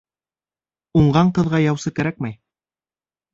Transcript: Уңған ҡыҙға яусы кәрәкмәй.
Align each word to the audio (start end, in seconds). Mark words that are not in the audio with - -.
Уңған 1.01 1.29
ҡыҙға 1.35 1.59
яусы 1.65 1.93
кәрәкмәй. 2.01 2.35